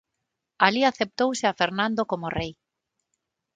Alí 0.65 0.81
aceptouse 0.85 1.45
a 1.47 1.57
Fernando 1.59 2.01
como 2.11 2.33
rei. 2.39 2.51